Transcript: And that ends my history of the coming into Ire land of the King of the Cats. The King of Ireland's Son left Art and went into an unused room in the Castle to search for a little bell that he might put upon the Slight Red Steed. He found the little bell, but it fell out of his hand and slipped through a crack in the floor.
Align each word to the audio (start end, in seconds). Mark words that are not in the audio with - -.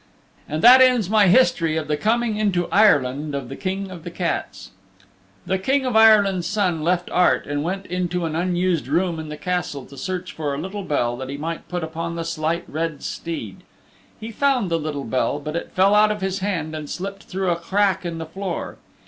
And 0.49 0.63
that 0.63 0.81
ends 0.81 1.11
my 1.11 1.27
history 1.27 1.77
of 1.77 1.87
the 1.87 1.95
coming 1.95 2.35
into 2.35 2.67
Ire 2.71 3.03
land 3.03 3.35
of 3.35 3.49
the 3.49 3.55
King 3.55 3.91
of 3.91 4.03
the 4.03 4.09
Cats. 4.09 4.71
The 5.45 5.59
King 5.59 5.85
of 5.85 5.95
Ireland's 5.95 6.47
Son 6.47 6.81
left 6.81 7.07
Art 7.11 7.45
and 7.45 7.61
went 7.63 7.85
into 7.85 8.25
an 8.25 8.35
unused 8.35 8.87
room 8.87 9.19
in 9.19 9.29
the 9.29 9.37
Castle 9.37 9.85
to 9.85 9.95
search 9.95 10.31
for 10.31 10.55
a 10.55 10.57
little 10.57 10.81
bell 10.81 11.15
that 11.17 11.29
he 11.29 11.37
might 11.37 11.69
put 11.69 11.83
upon 11.83 12.15
the 12.15 12.23
Slight 12.25 12.63
Red 12.67 13.03
Steed. 13.03 13.57
He 14.19 14.31
found 14.31 14.71
the 14.71 14.79
little 14.79 15.05
bell, 15.05 15.37
but 15.37 15.55
it 15.55 15.69
fell 15.73 15.93
out 15.93 16.09
of 16.11 16.21
his 16.21 16.39
hand 16.39 16.75
and 16.75 16.89
slipped 16.89 17.25
through 17.25 17.51
a 17.51 17.55
crack 17.55 18.03
in 18.03 18.17
the 18.17 18.25
floor. 18.25 18.77